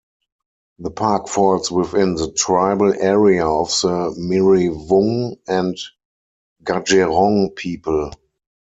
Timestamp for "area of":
2.91-3.67